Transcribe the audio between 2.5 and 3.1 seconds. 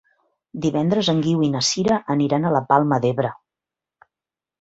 la Palma